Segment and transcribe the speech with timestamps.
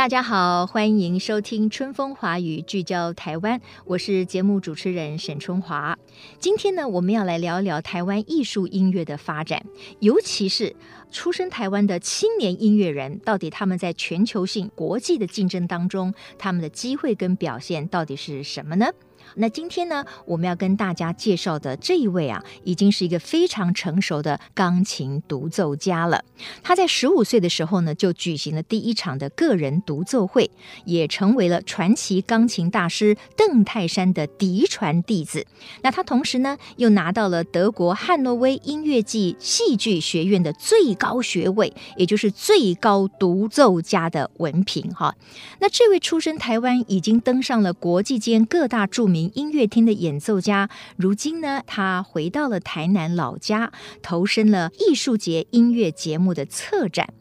[0.00, 5.98] 大家好，欢迎收听《春风华语》，聚焦台湾，我是节目主持人沈春华。
[6.38, 9.62] 今天呢，我们要来聊一聊台湾艺术音乐的发展，
[9.98, 10.74] 尤其是
[11.10, 18.86] 出生台湾的青年音乐人，到底他们在全球性、国际的竞争当中，他们的机会跟表现到底是什么呢？
[19.36, 26.24] 那今天呢，我们要跟大家介绍的这一位啊，已经是一个非常成熟的钢琴独奏家了。
[26.62, 30.50] 他在十五岁的时候呢，就举行了第一场的个人独奏会，
[30.84, 35.46] 也成为了传奇钢琴大师邓泰山的嫡传弟子。
[35.82, 44.92] 那他同时呢，又拿到了德国汉诺威音乐暨戏剧学院的最高学位，也就是最高独奏家的文凭。
[44.92, 45.14] 哈，
[45.60, 57.12] 那这位出身台湾，已经登上了国际间各大著名音乐厅的演奏家，如今呢，他回到了台南老家，投身了艺术节音乐节目的策展。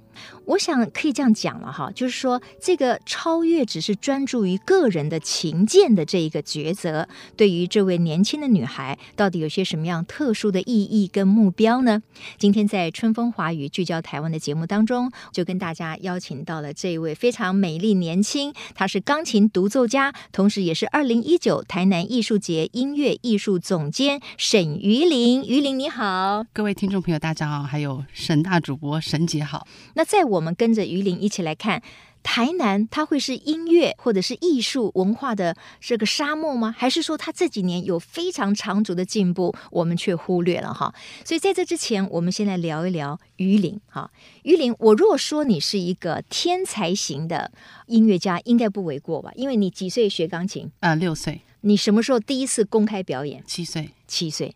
[0.50, 12.02] 我想可以这样讲了哈，就是说这个超越只是专注于个人的琴键的这一个抉择，对于这位年轻的女孩，到底有些什么样特殊的意义跟目标呢？
[12.40, 25.44] 今天在春风华语聚焦台湾的节目当中，就跟大家邀请到了这一位非常美丽年轻，她是钢琴独奏家，同时也是二零一九台南艺术节音乐艺术总监沈瑜琳。
[25.44, 29.68] 瑜琳你好，各位听众朋友大家好，还有沈大主播沈姐好。
[29.94, 31.82] 那在我们跟着瑜琳一起来看
[32.22, 36.76] 台南，它会是音乐或者是艺术文化的这个沙漠吗？
[36.78, 40.94] 还是说它这几年有非常长足的进步，我们却忽略了哈？
[41.24, 44.12] 所以在这之前，我们先来聊一聊瑜琳哈。
[44.44, 47.52] 瑜琳，我如果说你是一个天才型的
[47.88, 49.32] 音乐家，应该不为过吧？
[49.36, 50.66] 因为你几岁学钢琴？
[50.82, 51.42] 啊、呃，六岁。
[51.62, 53.44] 你什么时候第一次公开表演？
[53.48, 53.90] 七岁。
[54.08, 54.56] 七岁。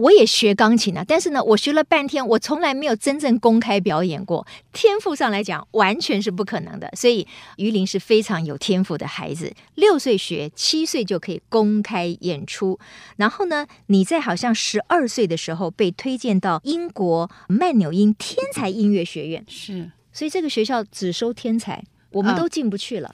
[0.00, 4.46] 我也学钢琴啊，但是呢，我学了半天，我从来没有真正公开表演过。
[4.72, 6.90] 天赋上来讲，完全是不可能的。
[6.96, 9.52] 所以，于林是非常有天赋的孩子。
[9.74, 12.78] 六岁学，七岁就可以公开演出。
[13.16, 19.44] 然后呢，你在好像十二岁的时候被推荐到英国曼纽因天才音乐学院。
[19.48, 23.10] 是，所以这个学校只收天才，我们都进不去了。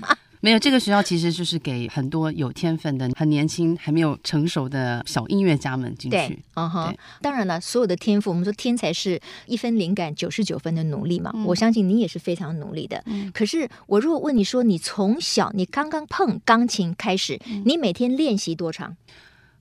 [0.00, 6.16] 啊 没有，这个学校其实就是给很多有天分的、很年轻、还没有成熟的小音乐家们进去。
[6.16, 6.92] 对，嗯哼。
[7.20, 11.30] 当然了，所有的天赋，我们说天才是一分灵感九十九分的努力嘛。
[11.32, 13.00] 嗯、我相信你也是非常努力的。
[13.06, 18.96] 嗯、可是我如果问你说，你从小你刚刚碰钢琴开始，嗯、你每天练习多长？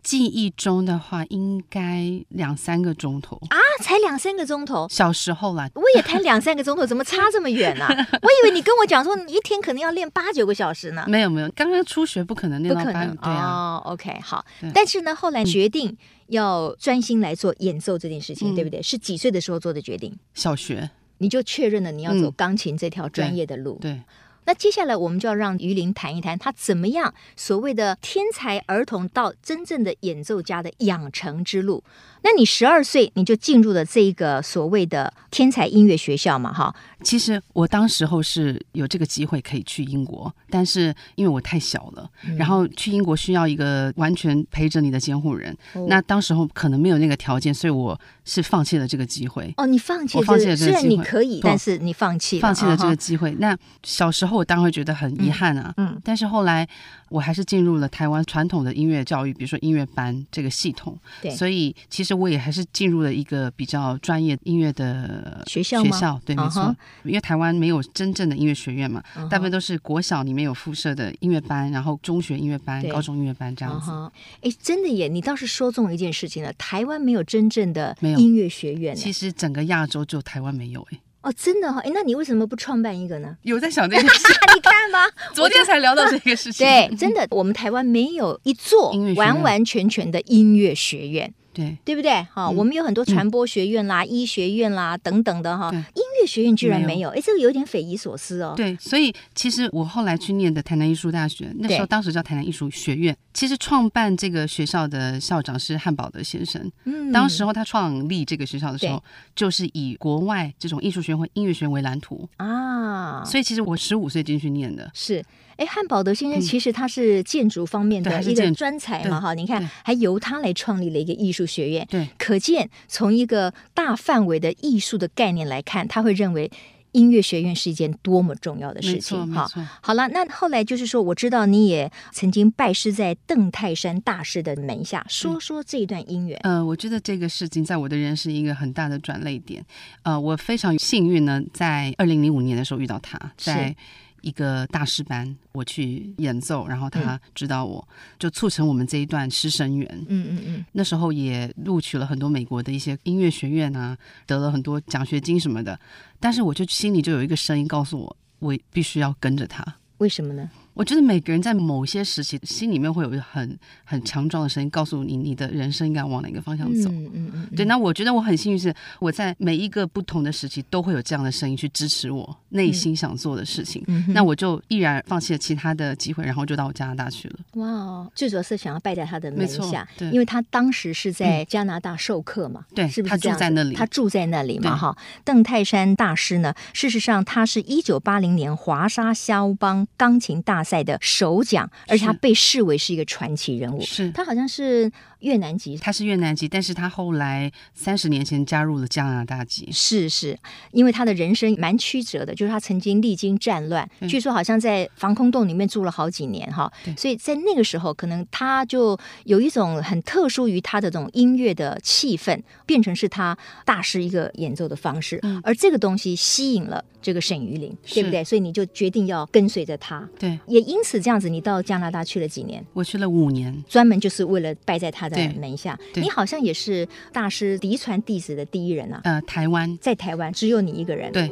[0.04, 4.88] 记忆中的话，应该两三个钟头啊，才两三个钟头。
[4.90, 7.90] 小时候啦，我也才两三个钟头，怎么差这么远呢、啊？
[8.22, 11.06] 我以为你跟我讲说，你一天可能要练八九个小时呢。
[11.08, 13.46] 没有没有，刚刚初学不可能练到八，不可能对啊。
[13.46, 14.44] 哦，OK，好。
[14.74, 15.96] 但是呢，后来决定
[16.28, 18.82] 要专心来做演奏这件事情，嗯、对不对？
[18.82, 20.18] 是几岁的时候做的决定？
[20.34, 20.90] 小学，
[21.20, 23.78] 你就确认了你要走钢琴这条专业的路。
[23.82, 24.02] 嗯、对。
[24.46, 31.84] 那接下来我们就要让于林谈一谈，他怎么样所谓的天才儿童到真正的演奏家的养成之路。
[32.24, 36.54] 那你十二岁你就进入了这一个所谓的天才音乐学校嘛？
[36.54, 36.74] 哈，
[37.04, 49.52] 其实我当时候是有这个机会可以去英国，但是因为我太小了，嗯、然后去英国需要一个完全陪着你的监护人，哦、那当时候可能没有那个条件，所以我是放弃了这个机会。
[49.58, 53.32] 哦，你放弃了，我放弃了这个机会，虽然你可以，但是你放弃了，放弃了这个机会。
[53.32, 56.68] 哦、那小时候我当然会觉得很遗憾啊，嗯，嗯但是后来
[57.12, 65.84] 我还是进入了台湾传统的音乐教育，比如说音乐班这个系统，对，所以其实我也还是进入了一个比较专业音乐的学校。
[65.84, 66.76] 学校对，没错，uh huh.
[67.04, 69.30] 因为台湾没有真正的音乐学院嘛，uh huh.
[69.30, 73.92] 大部分都是国小里面有附设的音乐班，然后中学音乐班、高中音乐班这样子。
[74.40, 74.56] 哎、uh，huh.
[74.62, 78.96] 真的耶，你倒是说中了一件事情了，台湾没有真正的音乐学院。
[78.96, 81.00] 其实整个亚洲就台湾没有哎。
[81.22, 83.38] 哦，真的哈，哎，那你为什么不创办一个呢？
[83.44, 86.66] 有在想这件事， 你看吧， 昨天才聊到这个事情。
[86.66, 91.34] 对，真的，我们台湾没有一座完完全全的音乐学院。
[91.54, 92.26] 对，对不对？
[92.34, 95.70] 哈，我们有很多传播学院啦、医学院啦等等的哈。
[95.94, 98.54] 音乐学院居然没有，哎，这个有点匪夷所思哦。
[98.56, 103.16] 对，所以其实我后来去念的台南艺术大学，那时候当时叫台南艺术学院。
[103.34, 106.70] 其实创办这个学校的校长是汉堡德先生。
[106.84, 109.02] 嗯，当时候他创立这个学校的时候，
[109.36, 113.24] 就是以国外这种艺术学院或音乐学院为蓝图啊。
[113.26, 114.90] 所以其实我十五岁进去念的。
[114.94, 115.24] 是，
[115.62, 121.88] 哎，汉堡德先生其实他是建筑方面的一个专才嘛，哈，你看还由他来创立了一个艺术学院。
[121.90, 126.52] 对，可见从一个大范围的艺术的概念来看，他会认为。
[126.94, 129.48] 音乐学院是一件多么重要的事情，哈。
[129.82, 136.38] 好了，那后来就是说，我知道你也曾经拜师在邓泰山大师的门下，说说这一段姻缘。
[136.44, 139.66] 呃，我觉得这个事情在我的人生是一个很大的转泪点。
[140.04, 143.74] 呃，我非常幸运呢，在二零零五年的时候遇到他，在。
[144.22, 150.06] 一个大师班，我去演奏，然后他指导我，嗯、就促成我们这一段师生缘。
[150.08, 150.66] 嗯嗯嗯。
[150.72, 155.80] 那时候也录取了很多美国的一些音乐学院啊，得了很多奖学金什么的。
[156.20, 159.66] 但是我就心里就有一个声音告诉我，我必须要跟着他。
[159.98, 160.50] 为什么呢？
[160.74, 166.90] 我觉得每个人在某些时期，心里面会有一个很很强壮的声音，告诉你你的人生应该往哪个方向走。
[166.90, 167.50] 嗯嗯嗯。
[167.56, 173.84] 对，那我觉得我很幸运，是我在每一个不同的时期都会有这样的声音去支持我内心想做的事情。
[173.88, 174.06] 嗯。
[174.10, 177.40] 那我就毅然放弃了其他的机会，然后就到加拿大去了。
[177.54, 183.12] 哇哦，最主要是想要拜在他的门下，对，因为他当时是在加拿大授课嘛，对，是不是？
[183.12, 184.98] 他住在那里，他住在那里嘛，哈。
[185.24, 193.82] 邓泰山大师呢，事实上他是一九八零年华沙肖邦钢琴大赛的首奖，而且他被视为是一个传奇人物。
[193.82, 199.70] 是他好像是越南籍，他是越南籍，但是他后来三十年前加入了加拿大籍。
[199.72, 200.38] 是是，
[200.72, 206.72] 因为他的人生蛮曲折的，就是他曾经历经战乱，据说好像在防空洞里面住了好几年哈。
[206.98, 215.20] 所以在那个时候，可能他就有一种很特殊于他的这种音乐的气氛，变成是他大师一个演奏的方式。
[215.24, 218.24] 嗯、而这个东西吸引了这个沈玉林，对不对？
[218.24, 220.08] 所以你就决定要跟随着他。
[220.20, 222.66] 对，也因此这样子，你到加拿大去了几年？
[222.74, 225.78] 我去了五年，专门就是为了拜在他的门下。
[225.94, 229.02] 你好像也是大师嫡传弟子的第一人啊。
[229.04, 231.12] 呃，台湾，在台湾只有你一个人。
[231.12, 231.32] 对。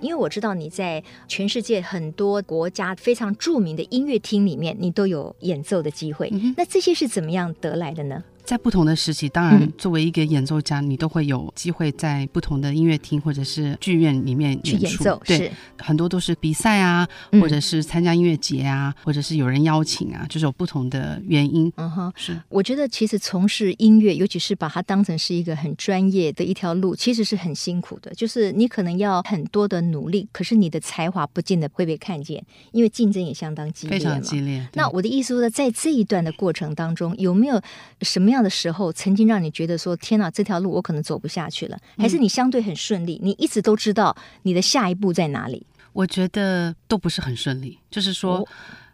[0.00, 6.30] 因为我知道你在全世界很多国家非常著名的音乐厅里面，你都有演奏的机会。
[6.32, 8.22] 嗯、那这些是怎么样得来的呢？
[8.48, 14.58] 在不同的时期，当然作为一个演奏家，嗯、你都会有机会在不同的音乐厅或者是剧院里面。
[14.64, 21.70] 去演奏，对，是很多都是比赛啊，或者是参加音乐节啊，嗯、或者是有人邀请啊，就是有不同的原因。
[21.76, 22.40] 嗯哼，是。
[22.48, 28.10] 我觉得其实从事音乐，尤其是把它当成是一个很专业的一条路，其实是很辛苦的。
[28.14, 32.42] 就是你可能要很多的努力，可是你的才华不见得会被看见，
[32.72, 34.04] 因为竞争也相当激烈嘛。
[34.04, 34.66] 非常激烈。
[34.72, 37.60] 那我的意思说，在这一段的过程当中，有没有
[38.00, 41.78] 什么样的时候曾经让你觉得说天哪，这条路我可能走不下去了？
[41.96, 43.20] 还是你相对很顺利？
[43.22, 45.66] 你一直都知道你的下一步在哪里？
[45.92, 48.38] 我觉得都不是很顺利，就是说。
[48.38, 48.48] 哦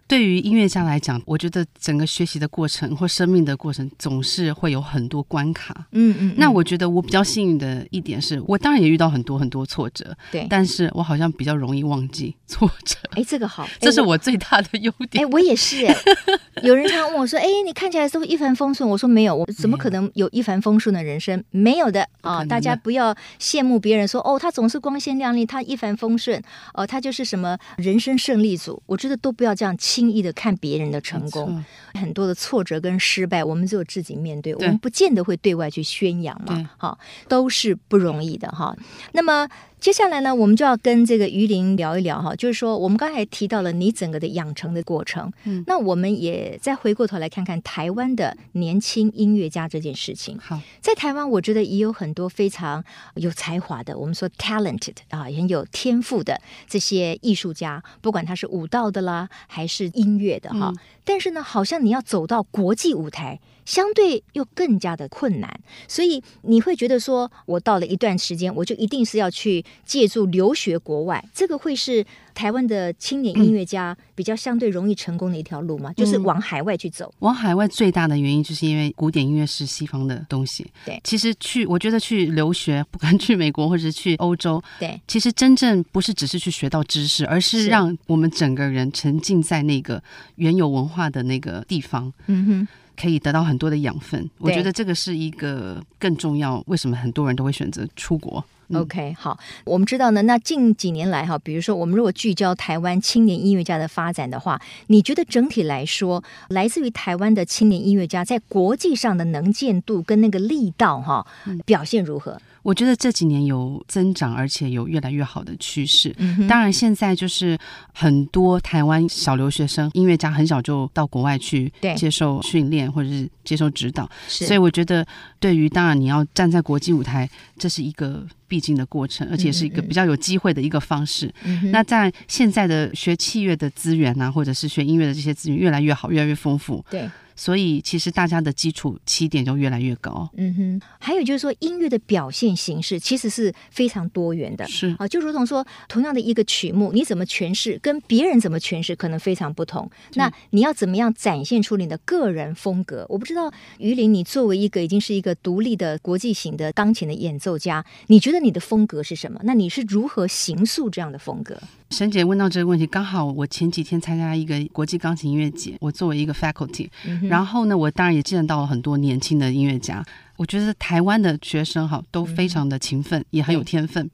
[0.06, 5.86] 对于音乐家来讲，我觉得整个学习的过程或生命的过程总是会有很多关卡。
[5.92, 6.34] 嗯嗯。
[6.36, 10.16] 那我觉得我比较幸运的一点是，我当然也遇到很多很多挫折。
[10.30, 10.46] 对。
[10.50, 12.96] 但是我好像比较容易忘记 挫折。
[13.12, 15.24] 哎，这个好， 这是我最大的优点。
[15.24, 15.86] 哎，我也是。
[16.62, 21.42] 有人常问我说：“哎，你看起来是不是一帆风顺。”我说：“没有，我怎么可能有一帆风顺的人生？
[21.50, 22.44] 没有的啊！
[22.44, 26.40] 大家不要羡慕别人说哦，他总是光鲜亮丽，他一帆风顺
[26.74, 28.82] 哦，他就是什么人生胜利组。
[28.86, 29.76] 我觉得都不要这样。
[29.94, 31.64] 轻易的看别人的成功，
[31.94, 36.69] 很多的挫折跟失败，我们只有自己面对，对，我们不见得会对外去宣扬嘛。
[36.76, 36.98] 哈，
[37.29, 38.77] 都是不容易的哈。
[39.13, 39.48] 那么。
[39.84, 50.38] 接下来呢，我们就要跟这个于林聊一聊哈，就是说我们刚才提到了你整个的养成的过程，嗯，那我们也再回过头来看看台湾的年轻音乐家这件事情。
[50.38, 52.82] 好，在台湾，我觉得也有很多非常
[53.17, 60.72] 有才华的，我们说 talented 啊，很有天赋的这些艺术家，不管他是舞蹈的啦，还是音乐的哈。
[60.74, 63.38] 嗯，但是呢，好像你要走到国际舞台。
[63.64, 72.04] 相对又更加的困难，所以你会觉得说，我到了一段时间，我就一定是要去借助留学国外，这个会是
[72.34, 75.90] 台湾的青年音乐家比较相对容易成功的一条路吗？
[75.90, 77.12] 嗯、就是往海外去走。
[77.20, 80.66] 往海外最大的原因就是因为古典音乐是西方的东西。
[80.84, 90.02] 对，其实去我觉得去留学，不管去美国或者是去欧洲，对，其实真正不是只是去学到知识，而是让我们整个人沉浸在那个
[90.36, 92.12] 原有文化的那个地方。
[92.26, 92.68] 嗯哼。
[93.01, 96.63] 可以得到很多的养分，我觉得这个是一个更重要。
[96.67, 100.22] 为什么很多人都会选择出国？OK，好，我们知道呢。
[100.22, 111.27] 那近几年来哈，比如说我们如果聚焦台湾青年音乐家的发展的话，你觉得整体来说，来自于台湾的青年音乐家在国际上的能见度跟那个力道哈，
[111.67, 112.41] 表现如何？
[112.64, 116.12] 我觉得这几年有增长，而且有越来越好的趋势。
[116.18, 117.56] 嗯、当然，现在就是
[117.92, 125.06] 很多台湾小留学生音乐家很小就到国外去接受训练或者是接受指导，所以我觉得
[125.38, 127.28] 对于当然你要站在国际舞台，
[127.58, 131.30] 这是一个必经的过程，而且是一个比较有机会的一个方式。
[131.44, 136.82] 嗯、那在现在的学器乐的资源啊，或者是学音乐的这些资源越来越好，越来越丰富。
[136.90, 137.08] 对。
[137.36, 140.29] 所以，其实大家的基础起点就越来越高。
[140.36, 144.67] 嗯哼，还有就是说，音乐的表现形式其实是非常多元的。
[144.69, 149.91] 是啊，就如同说，同样的一个曲目，你怎么诠释，跟别人怎么诠释，可能非常不同。
[150.14, 153.05] 那你要怎么样展现出你的个人风格？
[153.08, 159.41] 我不知道，于林，你作为一个已经是一个独立的国际型的钢琴的演奏家，你觉得你的风格是什么？
[159.44, 161.58] 那你是如何形塑这样的风格？
[161.94, 170.05] 沈姐问到这个问题，刚好我前几天参加一个国际钢琴音乐节，我作为一个 faculty，、嗯、然后呢，我当然也见到了很多年轻的音乐家。
[170.36, 174.10] 我觉得台湾的学生哈都非常的勤奋，嗯、也很有天分。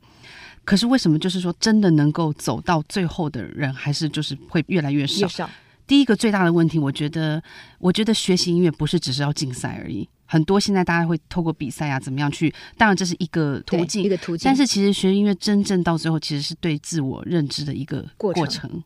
[0.62, 5.22] 可是为什么就是说真的能够走到最后的人，还是就是会越来越少？
[5.22, 5.50] 越少。
[5.86, 7.42] 第一个最大的问题，我觉得，
[7.78, 10.06] 我觉得学习音乐不是只是要竞赛而已。
[10.30, 12.54] 很多现在大家会透过比赛啊，怎么样去？
[12.78, 14.44] 当然这是一个途径，一个途径。
[14.44, 18.80] 但是其实学音乐真正到最后，其实是对自我认知的一个过程。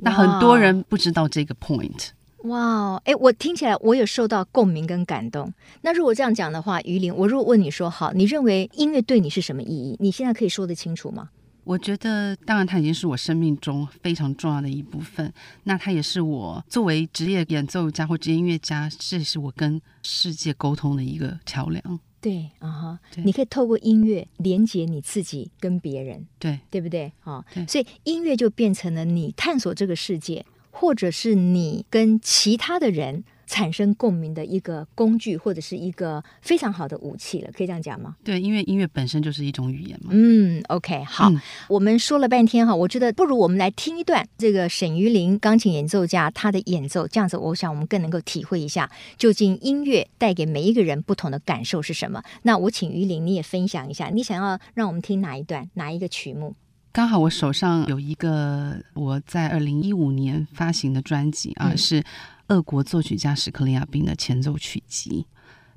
[0.00, 2.08] 那很多人不知道这个 point。
[2.44, 5.50] 哇，哎，我听起来我有受到共鸣跟感动。
[5.80, 9.96] 那如果这样讲的话，于玲，我如果问你说，好，你认为音乐对你是什么意义？
[10.00, 11.30] 你现在可以说得清楚吗？
[11.70, 15.32] 我觉得，当然，它已经是我生命中非常重要的一部分。
[15.62, 22.00] 那它也是我作为职业演奏家或职业音乐家，这也是我跟世界沟通的一个桥梁。
[22.20, 27.12] 对，啊哈，你可以透过音乐连接你自己跟别人，对，对不对？
[27.20, 33.22] 啊，所以音乐就变成了你探索这个世界，或者是你跟其他的人。
[33.50, 38.14] 产生共鸣的一个工具，或者是一个非常好的武器了，可以这样讲吗？
[38.22, 40.10] 对，因为音乐本身就是一种语言嘛。
[40.12, 48.88] 嗯，OK，好，嗯、我们说了半天哈，我觉得不如我们来听一段这个沈于林钢琴演奏家他的演奏，这样子，我想我们更能够体会一下，
[49.18, 52.22] 究竟音乐带给每一个人不同的感受是什么。
[52.42, 56.54] 那我请于林你也分享一下，你想要让我们听哪一段，哪一个曲目？
[56.92, 62.04] 刚好我手上有一个我在二零一五年发行的专辑啊，嗯、是。
[62.50, 65.24] 俄国作曲家史克里亚宾的前奏曲集，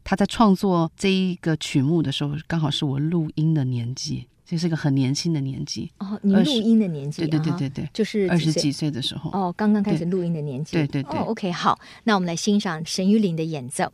[0.03, 5.91] 他在创作这一个曲目的时候，刚好是我录音的年纪，这是一个很年轻的年纪。
[5.99, 9.29] 哦，你录音的年纪，对对对对对，就是二十几岁的时候。
[9.31, 10.71] 哦，刚刚开始录音的年纪。
[10.73, 11.19] 对对对。
[11.19, 13.93] 哦，OK，好，那我们来欣赏沈玉琳的演奏。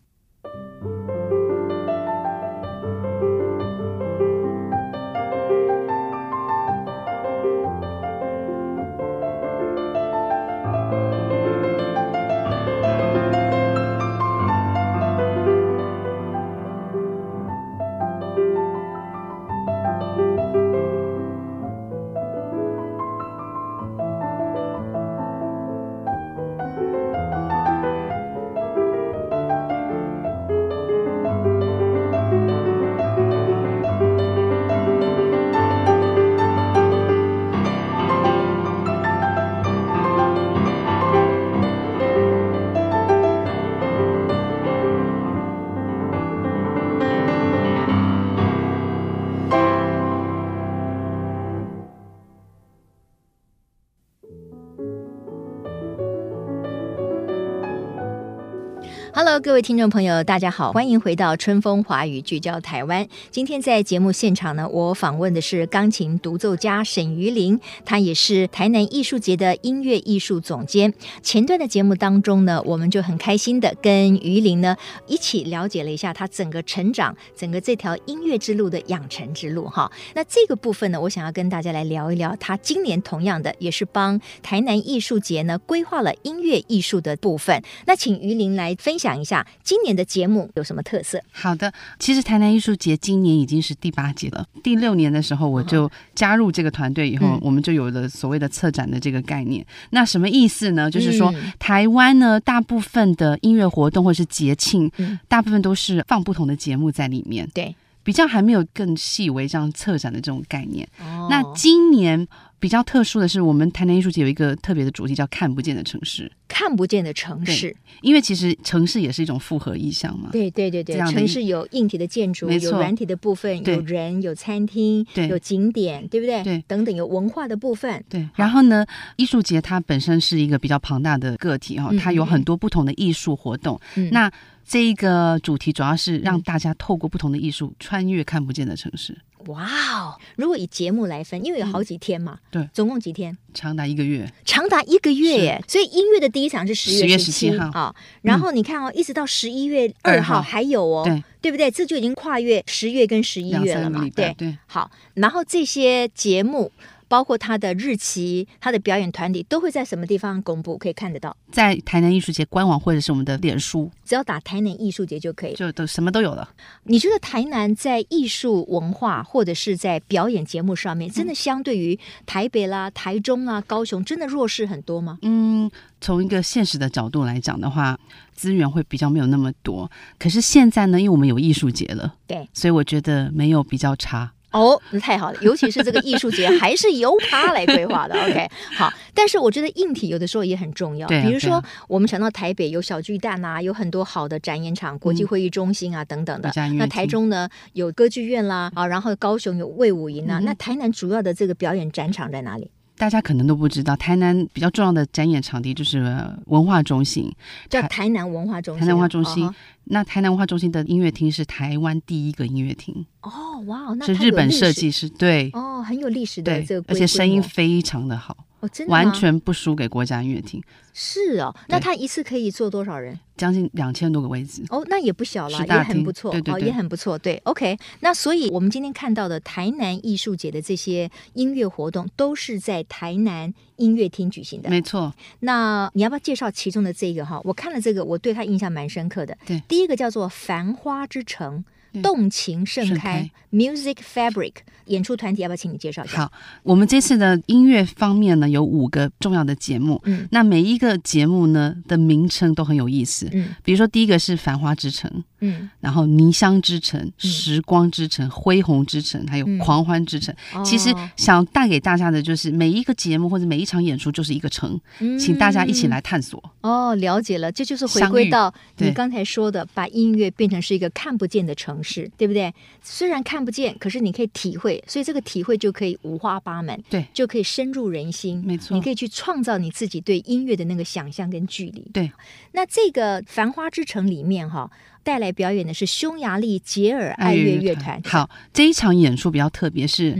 [59.41, 63.07] 各位听众朋友，大家好，欢迎回到春风华语聚焦台湾。
[63.31, 70.93] 今天在节目现场呢，我访问的是钢琴独奏家沈于林，他也是台南艺术节的音乐艺术总监。
[71.21, 74.75] 前段的节目当中呢，我们就很开心的跟于林呢
[75.07, 79.67] 一起了解了一下他整个成长、整个这条音乐之路的养成之路。
[79.67, 87.63] 哈，那这个部分呢，我想要跟大家来聊一聊，他今年同样的也是帮台南艺术节呢规划了音乐艺术的部分。
[87.85, 89.19] 那请于林来分享。
[89.19, 89.28] 一
[89.63, 91.21] 今年的节目有什么特色？
[91.31, 94.45] 好的，其实台南艺术节今年已经是第八届了。
[94.63, 99.65] 第六年的时候，我就加入这个团队以后，嗯、我们就有了所谓的策展的这个概念。
[99.91, 100.89] 那什么意思呢？
[100.89, 107.49] 就是说，嗯、台湾呢，大部分的音乐活动或是节庆，嗯、大部分都是放不同的节目在里面。
[107.53, 110.87] 对，比较还没有更细微这样策展的这种概念。
[110.99, 112.27] 哦、那今年。
[112.59, 116.31] 比较特殊的是，我们台南艺术节有一个特别的主题，叫“看不见的城市”。
[116.49, 120.29] 看不见的城市，因为其实城市也是一种复合意象嘛。
[120.31, 126.43] 对对对对，城市有硬体的建筑，有软体的部分，有人，有餐厅，有景点，对不对？
[126.43, 128.03] 对，等等，有文化的部分。
[128.09, 128.27] 对。
[128.35, 128.85] 然后呢，
[129.15, 133.79] 艺术节它本身是一个比较庞大的个体哈，它有很多不同的艺术活动。
[133.95, 134.09] 嗯。
[134.11, 134.29] 那
[134.65, 139.17] 这一个主题主要是让大家透过不同的艺术穿越看不见的城市。
[139.47, 140.17] 哇哦！
[140.35, 143.37] 如果以节目来分，因为有好几天嘛，对，总共几天？
[143.53, 145.63] 长达一个月，长达一个月耶！
[145.67, 151.71] 所以音乐的第一场是十月十七号，然后你看哦，一直到十一月二号还有哦，对，对不对？
[151.71, 154.57] 这就已经跨越十月跟十一月了嘛，对对。
[154.67, 156.71] 好，然后这些节目。
[157.09, 160.77] 包括他的日期、他的表演团体都会在什么地方公布？
[160.77, 166.47] 可以看得到，在台南艺术节官网或者是我们的脸书，只要打台南艺术节就可以，就都什么都有了。
[166.83, 175.17] 你觉得台南在艺术文化或者是在表演节目上面，真的相对于台北啦、台中啦、高雄，真的弱势很多吗？
[175.23, 177.99] 嗯，从一个现实的角度来讲的话，
[178.33, 179.89] 资源会比较没有那么多。
[180.19, 184.31] 可是现在呢，因为我们有艺术节了，对，所以我觉得没有比较差。
[184.51, 188.15] 哦，那太好了，尤其是这个艺术节还是由他来规划的。
[188.23, 191.07] OK，好，但是我觉得硬体有的时候也很重要。
[191.07, 196.51] 啊，比如说我们想到台北有小巨蛋啊，有很多好的展演场、国际会议中心啊、嗯、等等的。
[196.77, 200.39] 那台中呢有歌剧院啦啊，然后高雄有魏武营啊。
[200.39, 202.71] 嗯、那台南主要的这个表演展场在哪里？
[202.99, 207.33] 大家可能都不知道，台南比较重要的展演场地就是文化中心，
[207.69, 208.81] 叫台南文化中心。
[208.81, 209.49] 台南文化中心，
[209.85, 212.93] 那台南文化中心的音乐厅是台湾第一个音乐厅。
[213.21, 218.35] 哦，哇，那是日本设计师，对，哦，很有历史的这个，而且声音非常的好。
[218.61, 220.61] 哦，真的完全不输给国家音乐厅。
[220.93, 223.17] 是哦，那他一次可以坐多少人？
[223.37, 224.61] 将近两千多个位置。
[224.69, 226.29] 哦，那也不小了，也很不错。
[226.31, 227.17] 对对对，哦，也很不错。
[227.17, 227.77] 对，OK。
[228.01, 234.69] 那所以我们今天看到的台南艺术节的这些音乐活动，都是在台南音乐厅举行的。
[234.69, 235.13] 没错。
[235.39, 237.39] 那你要不要介绍其中的这个哈？
[237.45, 239.37] 我看了这个，我对他印象蛮深刻的。
[239.45, 241.59] 对，第一个叫做《繁花之城》。
[242.01, 244.53] 动情盛开，，Music Fabric
[244.85, 246.19] 演出团体，要不要请你介绍一下？
[246.19, 246.31] 好，
[246.63, 250.01] 我们这次的音乐方面呢，有五个重要的节目。
[250.05, 253.29] 嗯，那每一个节目呢的名称都很有意思。
[253.33, 255.23] 嗯，比如说第一个是繁花之城。
[255.41, 260.33] 嗯，然后泥香之城、时光之城、恢宏之城，还有狂欢之城。
[260.63, 264.79] 其实想带给大家的就是每一个节目或者每一场演出就是一个城，
[265.19, 266.41] 请大家一起来探索。
[266.61, 272.53] 哦，了解了，这就是回归到你刚才说的，把音乐变成是一个看不见的城市，对不对？
[272.81, 278.43] 虽然看不见，可是你可以体会，所以这个体会就可以五花八门，对，就可以深入人心。
[278.45, 281.89] 没错，你可以去创造你自己对音乐的那个想象跟距离。
[281.93, 282.11] 对，
[282.51, 284.69] 那这个繁花之城里面哈。
[285.03, 288.01] 带来表演的是匈牙利杰尔爱乐乐团。
[288.05, 290.17] 好，这一场演出比较特别，是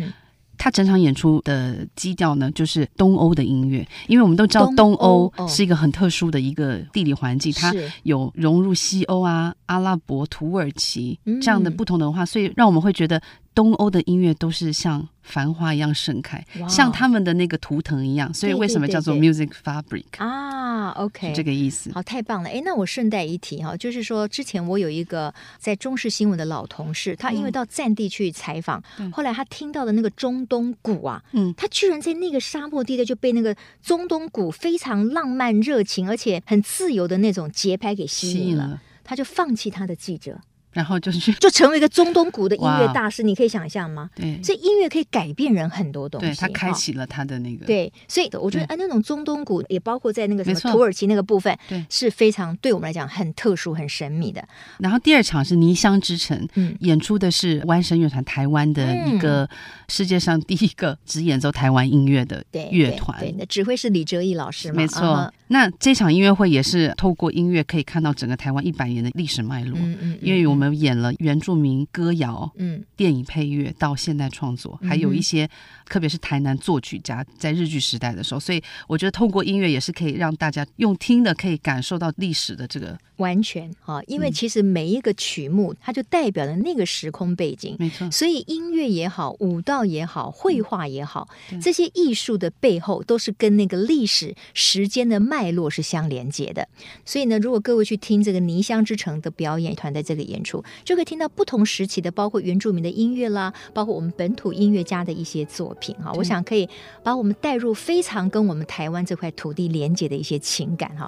[0.57, 3.87] 它整场演出的基调呢，就是东欧的音乐。
[4.07, 13.21] 因为我们都知道，东欧是一个很特殊的一个地理环境，它有融入西欧啊、阿拉伯、土耳其这样的不同的文化，所以让我们会觉得
[13.53, 15.07] 东欧的音乐都是像。
[15.21, 21.91] 繁花一样盛开，像他们的那个图腾一样，所以为什么叫做 Music Fabric 啊？OK，这个意思。
[21.91, 22.49] 好，太棒了！
[22.49, 28.83] 哎，那我顺带一提哈，就是说之前我有一个在中视新闻的老同事，他因为到战地去采访，
[29.13, 40.39] 后来他听到的那个中东鼓啊，嗯，他居然在那个沙漠地带就被那个中东鼓非常浪漫、热情而且很自由的那种节拍给吸引了，他就放弃他的记者。
[40.71, 44.09] 然后就是去，就成为一个中东鼓的音乐大师，你可以想象吗？
[44.15, 46.27] 对，所以音乐可以改变人很多东西。
[46.27, 47.65] 对，他开启了他的那个。
[47.65, 54.47] 对，所以我觉得哎，那种中东鼓也包括在那个什么土耳其那个部分，对，是非常对我们来讲很特殊、很神秘的。
[54.77, 59.49] 然后第二场是泥香之城，嗯，演出的是湾声乐团，台湾的一个
[59.87, 63.19] 世界上第一个只演奏台湾音乐的乐团。
[63.19, 64.75] 对，那指挥是李哲毅老师嘛？
[64.75, 65.33] 没错。
[65.49, 70.69] 那这场音乐会也是透过音乐可以看到整个台湾一百年的历史脉络，嗯嗯，因为我们。
[70.79, 75.49] 演了原住民歌谣、嗯，电影配乐到现代创作，嗯、还有一些，
[75.87, 88.09] 特别是台南作曲家在日据时代的时候，所以我觉得透过音乐也是可以让大家用听的可以感受到历史的这个完全啊，因为其实每一个曲目它就代表了那个时空背景，没错。
[88.11, 96.67] 所以音乐也好，舞蹈也好，绘画也好，嗯、这些艺术的背后都是跟那个历史时间的脉络是相连接的。
[97.03, 100.63] 所以呢，如果各位去听这个泥香之城的表演团在这个演出。
[100.83, 106.11] 就可以听到不同时期的，包括原住民的音乐啦，包括我们本土音乐家的一些作品哈。
[106.13, 106.67] 我想可以
[107.03, 111.07] 把我们带入非常跟我们台湾这块土地连接的一些情感哈。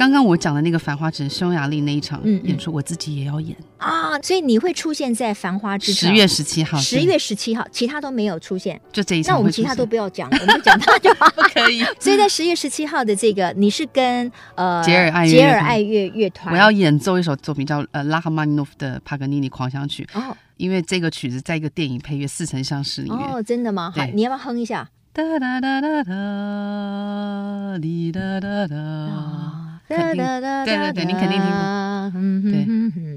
[0.00, 3.54] 刚刚我讲的那个《繁花之城》匈牙利那一场演出，我自己也要演。
[3.76, 9.34] 啊，所以你会出现在《繁花之城》十月十七号，十月十七号，其他都没有出现，就这一场。
[9.34, 11.84] 那我们其他都不要讲，我们讲他就 不可以。
[11.98, 23.20] 所以在十月十七号的这个，你是跟呃杰尔爱杰尔爱乐乐团，我要演奏一首作品叫呃拉赫曼尼诺夫的帕格尼尼狂想曲哦，因为这个曲子在一个电影配乐《似曾相识》里面。
[23.20, 23.92] 哦，真的吗？
[23.94, 24.88] 好，你要不要哼一下？
[25.12, 29.59] 哒哒哒哒哒，滴哒哒哒。
[29.96, 30.24] 肯定，
[30.64, 31.80] 对对对，你肯定听过。
[32.12, 32.66] 嗯对，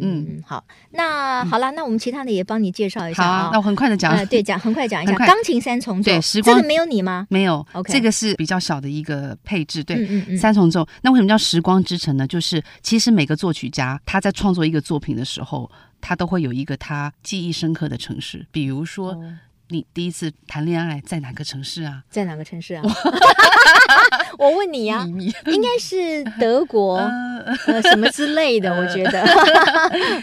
[0.02, 3.50] 嗯好，那好了，那我们其他的也帮你介绍一下啊。
[3.52, 5.14] 那我很快的讲，对，讲很快讲一下。
[5.26, 7.26] 钢琴三重奏，对，时光这个没有你吗？
[7.30, 9.84] 没有，OK，这个是比较小的一个配置。
[9.84, 10.88] 对，三重奏。
[11.02, 12.28] 那为什么叫时光之城呢？
[12.28, 19.18] 就是其实每个作曲家他在创作一个作品的时候，他都会有一个他记忆深刻的城市，比如说。
[19.70, 22.04] 你第一次谈恋爱在哪个城市啊？
[22.08, 22.84] 在哪个城市啊？
[24.40, 25.08] 我问你呀，
[25.46, 26.98] 应该是德国，
[27.68, 29.24] 呃，什么之类的， 我觉得。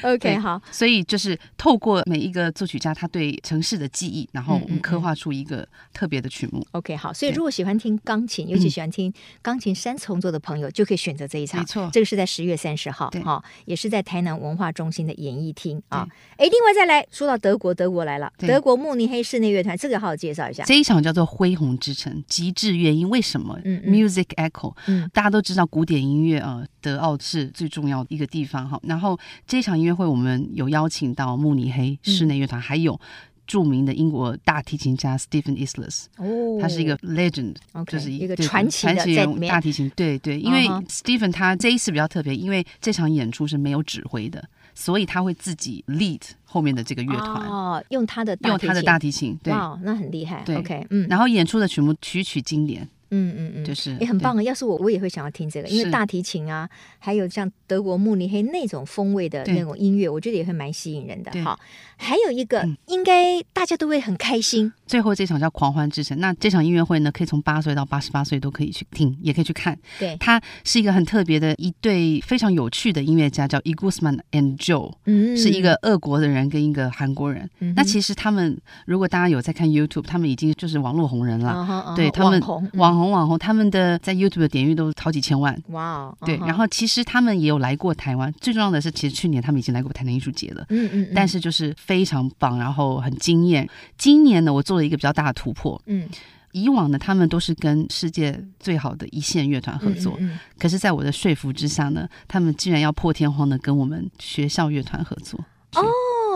[0.03, 0.61] OK，好。
[0.71, 6.67] 所以就是透过每一个作曲家他对城市的记忆，然后我们刻画出一个特别的曲目。
[6.73, 7.13] OK，好。
[7.13, 11.61] 所以如果喜欢听钢琴，尤其喜欢听钢琴三重奏的朋友，就可以选择这一场。
[11.61, 16.07] 没错，这个是在十月三十号，哈，也是在台南文化中心的演艺厅啊。
[16.37, 20.65] 哎，另外再来说到德国，德国来了，德国慕尼黑室内乐团，这个好好介绍一下。
[20.65, 23.09] 这一场叫做《恢宏之城》，极致乐音。
[23.09, 23.59] 为什么？
[23.65, 24.75] 嗯嗯，Music Echo。
[24.87, 28.81] 嗯，大家都知道古典音乐啊，德奥是最重要的一个地方哈。
[28.85, 32.99] 然后这场音乐会，我们有邀请到慕尼黑室内乐团，还有
[33.47, 36.05] 著名的英国大提琴家 Stephen Isles。
[36.17, 39.39] 哦，他是一个 legend，就是一个传奇传奇人物。
[39.47, 44.49] 大提琴，对对，因为 Stephen 他这一次比较特别，因为这场演出是没有指挥的。
[44.73, 50.43] 所以他会自己 lead 后面的这个乐团哦，用他的用他的大提琴，对，那很厉害。
[50.47, 52.89] 对，OK，嗯，然后演出的曲目曲曲经典。
[53.11, 54.43] 嗯嗯嗯，就是也很棒啊！
[54.43, 56.69] 要是我，我也会想要听这个，因为大提琴啊，
[56.99, 61.31] 还有像德国慕尼黑那种风味的那种音乐，我觉得也会蛮吸引人的。
[61.43, 61.59] 好，
[62.01, 64.73] 还有一个应该大家都会很开心。
[64.87, 69.79] 最后这场叫《狂欢之城》，那这场音乐会呢，可以从八岁到八十八岁都可以去听，也可以去看。
[69.99, 77.49] 对，它是一个很特别的一对非常有趣的音乐家，叫 Igusman and Joe，嗯，是一个俄国的人跟一个韩国人。
[77.77, 81.95] 那其实他们如果大家有在看 YouTube，他们已经就是网络红人了。
[81.95, 82.71] 对他们网红。
[82.75, 85.57] 网红网红，他们的在 YouTube 的点阅都好几千万。
[85.69, 86.47] 哇 Wow，对，uh.
[86.47, 88.33] 然后其实他们也有来过台湾。
[88.41, 90.65] 最重要的是，其实去年他们已经来过台南艺术节了。
[90.71, 91.13] 嗯嗯，嗯。
[91.15, 93.69] 但是就是非常棒，然后很惊艳。
[93.99, 95.83] 今年呢，我做了一个比较大的突破。
[95.87, 96.09] 嗯。
[96.53, 100.15] 以往呢，他们都是跟世界最好的一线乐团合作。
[100.21, 100.39] 嗯，嗯，嗯。
[100.57, 105.45] 可是，在我的说服之下呢，他们竟然要破天荒的跟我们学校乐团合作。
[105.75, 105.83] 哦，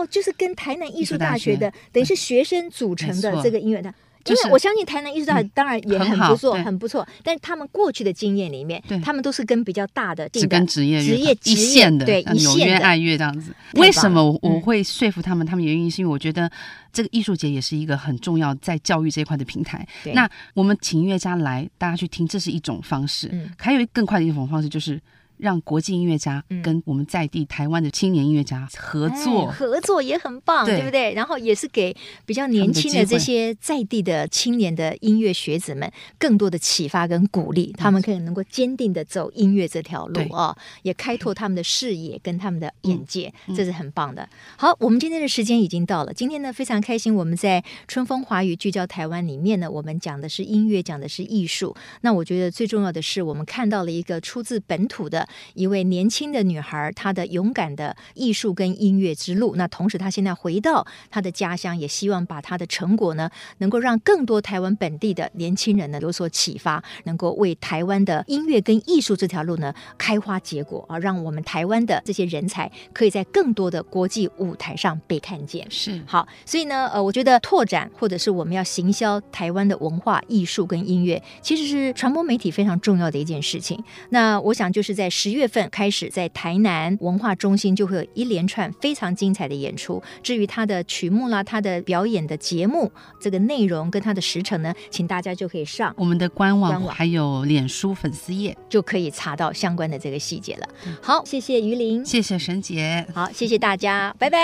[0.09, 3.95] 就是跟台南艺术大学的，学等于是学生组成的这个音乐团。
[4.25, 7.07] 因为我相信台南艺术大学当然也很不错，很不错。
[7.23, 13.53] 但是他们过去的经验里面，他们都是跟比较大的、只跟职业、职业一线的，对一线的爱乐这样子。
[13.73, 15.45] 为什么我会说服他们？
[15.45, 16.51] 他们原因是因为我觉得
[16.91, 19.87] 这个艺术节也是一个很重要在教育这一块的平台。
[20.13, 23.29] 那我们请音乐家来，大家去听，这是一种方式。
[23.31, 25.01] 嗯还有一更快的一种方式就是。
[25.37, 31.13] 让国际音乐家跟我们在地台湾的青年音乐家合作，合作也很棒，对不对？
[31.13, 31.95] 然后也是给
[32.25, 44.27] 比较年轻的这些在地的青年的音乐学子们更多的启发跟鼓励，他们可以能够坚定的走音乐这条路啊，也开拓他们的视野跟他们的眼界，这是很棒的。
[44.57, 51.75] 好，我们今天的时间已经到了，今天呢非常开心，我们在春风华语聚焦台湾里面呢，我们讲的是音乐，讲的是艺术。
[52.01, 55.24] 那我觉得最重要的是，我们看到了一个出自本土的。
[55.53, 59.55] 一位年轻的女孩，她的勇敢的艺术跟音乐之路。
[59.55, 75.65] 那同时，她现在回到她的家乡，也希望把她的成果呢，能够让更多台湾本地的年轻人呢有所启发，能够为台湾的音乐跟艺术这条路呢开花结果啊，让我们台湾的这些人才可以在更多的国际舞台上被看见。
[75.69, 83.83] 是好，所以呢，呃，我觉得拓展或者是我们要行销台湾的文化艺术跟音乐，其实是传播媒体非常重要的一件事情。
[84.09, 90.03] 那我想就是在十月份开始，在台南文化中心就会有一连串非常精彩的演出。
[90.21, 100.67] 至于他的曲目啦，他的表演的节目，这个内容跟他的时程呢，请大家就可以上我们的官网，还有脸书粉丝页，就可以查到相关的这个细节了。
[101.01, 104.37] 好，谢谢于林，谢谢沈姐，好，谢谢大家，拜拜，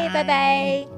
[0.00, 0.14] 拜拜。
[0.14, 0.97] 拜拜。